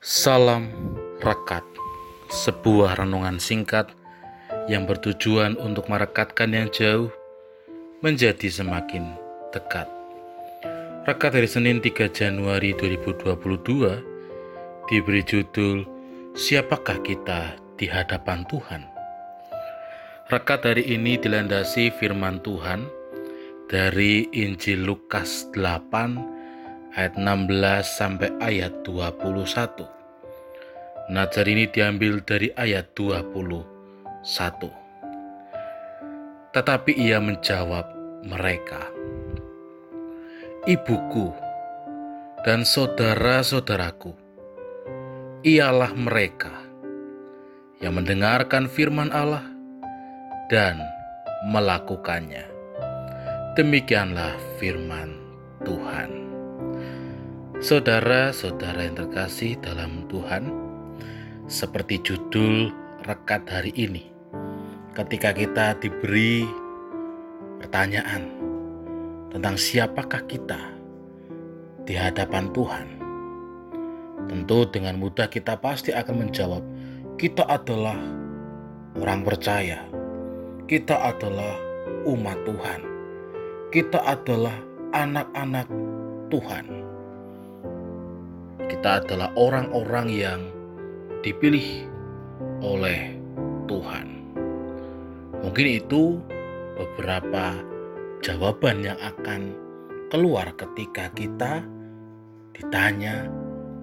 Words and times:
Salam 0.00 0.72
Rekat, 1.20 1.60
sebuah 2.32 3.04
renungan 3.04 3.36
singkat 3.36 3.92
yang 4.64 4.88
bertujuan 4.88 5.60
untuk 5.60 5.92
merekatkan 5.92 6.56
yang 6.56 6.72
jauh 6.72 7.12
menjadi 8.00 8.48
semakin 8.48 9.12
dekat. 9.52 9.84
Rekat 11.04 11.36
hari 11.36 11.44
Senin 11.44 11.84
3 11.84 12.16
Januari 12.16 12.72
2022 12.80 14.88
diberi 14.88 15.20
judul 15.20 15.84
Siapakah 16.32 17.04
kita 17.04 17.60
di 17.76 17.84
hadapan 17.84 18.48
Tuhan? 18.48 18.88
Rekat 20.32 20.64
hari 20.64 20.96
ini 20.96 21.20
dilandasi 21.20 21.92
firman 22.00 22.40
Tuhan 22.40 22.88
dari 23.68 24.32
Injil 24.32 24.80
Lukas 24.80 25.44
8 25.52 26.39
ayat 26.94 27.14
16 27.14 27.86
sampai 27.86 28.30
ayat 28.42 28.82
21. 28.82 29.86
Nazar 31.10 31.46
ini 31.46 31.66
diambil 31.70 32.22
dari 32.22 32.50
ayat 32.54 32.94
21. 32.94 34.22
Tetapi 36.50 36.92
ia 36.98 37.22
menjawab 37.22 37.86
mereka, 38.26 38.90
Ibuku 40.66 41.32
dan 42.44 42.68
saudara-saudaraku, 42.68 44.12
ialah 45.40 45.96
mereka 45.96 46.52
yang 47.80 47.96
mendengarkan 47.96 48.68
firman 48.68 49.08
Allah 49.08 49.46
dan 50.52 50.76
melakukannya. 51.48 52.44
Demikianlah 53.56 54.36
firman 54.60 55.16
Tuhan. 55.64 56.29
Saudara-saudara 57.60 58.88
yang 58.88 58.96
terkasih 58.96 59.60
dalam 59.60 60.08
Tuhan, 60.08 60.48
seperti 61.44 62.00
judul 62.00 62.72
rekat 63.04 63.44
hari 63.52 63.68
ini, 63.76 64.08
ketika 64.96 65.36
kita 65.36 65.76
diberi 65.76 66.48
pertanyaan 67.60 68.32
tentang 69.28 69.60
siapakah 69.60 70.24
kita 70.24 70.56
di 71.84 71.92
hadapan 72.00 72.48
Tuhan, 72.56 72.86
tentu 74.24 74.64
dengan 74.72 74.96
mudah 74.96 75.28
kita 75.28 75.60
pasti 75.60 75.92
akan 75.92 76.16
menjawab, 76.16 76.64
"Kita 77.20 77.44
adalah 77.44 78.00
orang 78.96 79.20
percaya, 79.20 79.84
kita 80.64 80.96
adalah 80.96 81.60
umat 82.08 82.40
Tuhan, 82.40 82.80
kita 83.68 84.00
adalah 84.00 84.56
anak-anak 84.96 85.68
Tuhan." 86.32 86.79
Kita 88.80 89.04
adalah 89.04 89.28
orang-orang 89.36 90.08
yang 90.08 90.40
dipilih 91.20 91.84
oleh 92.64 93.12
Tuhan. 93.68 94.24
Mungkin 95.44 95.66
itu 95.68 96.16
beberapa 96.80 97.60
jawaban 98.24 98.80
yang 98.80 98.96
akan 99.04 99.52
keluar 100.08 100.56
ketika 100.56 101.12
kita 101.12 101.60
ditanya 102.56 103.28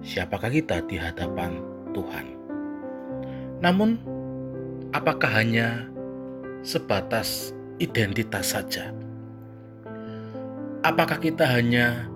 siapakah 0.02 0.50
kita 0.50 0.82
di 0.90 0.98
hadapan 0.98 1.62
Tuhan. 1.94 2.34
Namun, 3.62 4.02
apakah 4.90 5.30
hanya 5.30 5.86
sebatas 6.66 7.54
identitas 7.78 8.50
saja? 8.50 8.90
Apakah 10.82 11.22
kita 11.22 11.46
hanya 11.46 12.10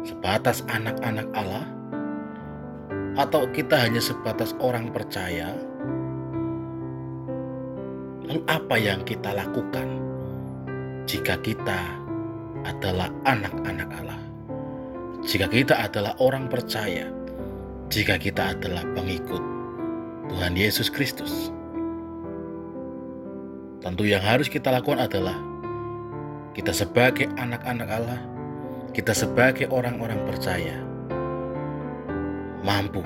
sebatas 0.00 0.64
anak-anak 0.64 1.28
Allah? 1.36 1.79
Atau 3.18 3.48
kita 3.50 3.74
hanya 3.78 3.98
sebatas 3.98 4.54
orang 4.62 4.94
percaya? 4.94 5.54
Lalu 8.26 8.46
apa 8.46 8.76
yang 8.78 9.02
kita 9.02 9.34
lakukan 9.34 9.98
jika 11.10 11.34
kita 11.42 11.98
adalah 12.62 13.10
anak-anak 13.26 13.90
Allah? 13.90 14.20
Jika 15.26 15.50
kita 15.50 15.74
adalah 15.82 16.14
orang 16.22 16.46
percaya, 16.46 17.10
jika 17.90 18.16
kita 18.16 18.54
adalah 18.54 18.86
pengikut 18.94 19.42
Tuhan 20.30 20.54
Yesus 20.54 20.86
Kristus. 20.86 21.50
Tentu 23.82 24.06
yang 24.06 24.22
harus 24.22 24.46
kita 24.46 24.70
lakukan 24.70 25.02
adalah 25.10 25.34
kita 26.54 26.70
sebagai 26.70 27.26
anak-anak 27.34 27.88
Allah, 27.90 28.20
kita 28.94 29.10
sebagai 29.10 29.66
orang-orang 29.74 30.22
percaya, 30.22 30.78
mampu 32.60 33.00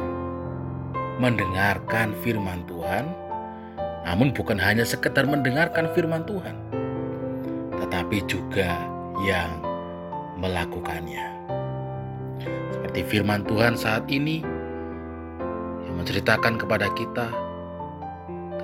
mendengarkan 1.22 2.10
firman 2.26 2.66
Tuhan, 2.66 3.06
namun 4.02 4.34
bukan 4.34 4.58
hanya 4.58 4.82
sekedar 4.82 5.24
mendengarkan 5.24 5.86
firman 5.94 6.26
Tuhan, 6.26 6.58
tetapi 7.78 8.18
juga 8.26 8.74
yang 9.22 9.62
melakukannya. 10.42 11.26
Seperti 12.74 13.00
firman 13.06 13.46
Tuhan 13.46 13.78
saat 13.78 14.10
ini 14.10 14.42
yang 15.86 15.94
menceritakan 16.02 16.58
kepada 16.58 16.90
kita 16.98 17.30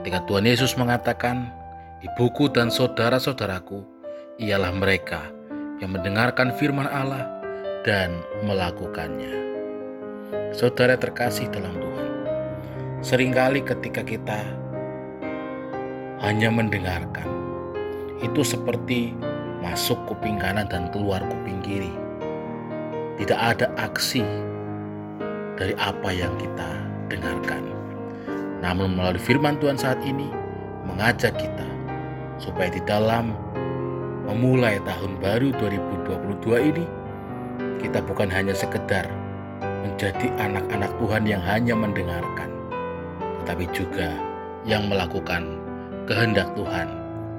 ketika 0.03 0.27
Tuhan 0.27 0.45
Yesus 0.51 0.75
mengatakan, 0.75 1.55
"Ibuku 2.03 2.51
dan 2.51 2.69
saudara-saudaraku 2.69 3.87
ialah 4.43 4.75
mereka 4.75 5.31
yang 5.79 5.95
mendengarkan 5.95 6.51
firman 6.59 6.91
Allah 6.91 7.31
dan 7.87 8.19
melakukannya." 8.43 9.50
Saudara 10.51 10.99
terkasih 10.99 11.47
dalam 11.55 11.71
Tuhan, 11.79 12.11
sering 13.07 13.31
kali 13.31 13.63
ketika 13.63 14.03
kita 14.03 14.43
hanya 16.27 16.51
mendengarkan, 16.51 17.31
itu 18.19 18.43
seperti 18.43 19.15
masuk 19.63 19.95
kuping 20.11 20.43
kanan 20.43 20.67
dan 20.67 20.91
keluar 20.91 21.23
kuping 21.23 21.63
kiri. 21.63 21.95
Tidak 23.23 23.39
ada 23.39 23.71
aksi 23.79 24.27
dari 25.55 25.71
apa 25.79 26.11
yang 26.11 26.35
kita 26.35 26.83
dengarkan. 27.07 27.63
Namun 28.59 28.99
melalui 28.99 29.23
firman 29.23 29.55
Tuhan 29.63 29.79
saat 29.79 30.03
ini 30.03 30.27
mengajak 30.83 31.39
kita 31.39 31.69
supaya 32.43 32.75
di 32.75 32.83
dalam 32.83 33.39
memulai 34.27 34.83
tahun 34.83 35.15
baru 35.23 35.55
2022 35.63 36.71
ini 36.75 36.87
kita 37.79 38.03
bukan 38.03 38.27
hanya 38.27 38.51
sekedar 38.51 39.20
menjadi 39.85 40.29
anak-anak 40.37 40.93
Tuhan 41.01 41.25
yang 41.25 41.43
hanya 41.45 41.75
mendengarkan, 41.77 42.51
tetapi 43.43 43.65
juga 43.73 44.13
yang 44.69 44.89
melakukan 44.89 45.61
kehendak 46.05 46.53
Tuhan 46.55 46.89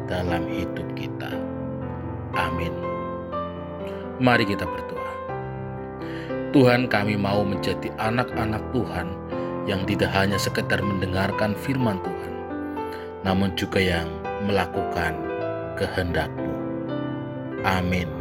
dalam 0.09 0.43
hidup 0.49 0.87
kita. 0.97 1.31
Amin. 2.33 2.73
Mari 4.21 4.45
kita 4.45 4.65
berdoa. 4.65 5.13
Tuhan 6.51 6.91
kami 6.91 7.15
mau 7.15 7.41
menjadi 7.41 7.89
anak-anak 7.97 8.61
Tuhan 8.75 9.07
yang 9.65 9.85
tidak 9.87 10.11
hanya 10.11 10.37
sekedar 10.37 10.81
mendengarkan 10.81 11.57
firman 11.57 12.01
Tuhan, 12.01 12.33
namun 13.23 13.53
juga 13.57 13.79
yang 13.79 14.09
melakukan 14.45 15.15
kehendak-Mu. 15.77 16.53
Amin. 17.61 18.20